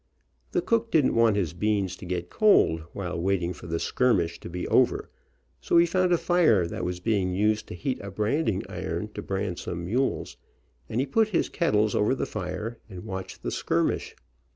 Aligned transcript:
The 0.51 0.63
cook 0.63 0.89
didn't 0.89 1.13
want 1.13 1.35
his 1.35 1.53
beans 1.53 1.95
to 1.97 2.07
get 2.07 2.31
cold, 2.31 2.79
while 2.91 3.21
waiting 3.21 3.53
for 3.53 3.67
the 3.67 3.77
skirmish 3.79 4.39
to 4.39 4.49
be 4.49 4.67
over, 4.67 5.11
so 5.59 5.77
he 5.77 5.85
found 5.85 6.11
a 6.11 6.17
fire 6.17 6.65
that 6.65 6.83
was 6.83 6.99
being 6.99 7.35
used 7.35 7.67
to 7.67 7.75
heat 7.75 7.99
a 8.01 8.09
branding 8.09 8.63
iron 8.67 9.09
to 9.13 9.21
brand 9.21 9.59
some 9.59 9.85
mules, 9.85 10.37
and 10.89 10.99
he 10.99 11.05
put 11.05 11.27
his 11.27 11.49
kettles 11.49 11.93
over 11.93 12.15
the 12.15 12.25
fire, 12.25 12.79
and 12.89 13.03
watched 13.03 13.43
the 13.43 13.49
Branding 13.49 13.51
Filipinos. 13.51 13.55
skirmish. 13.59 14.15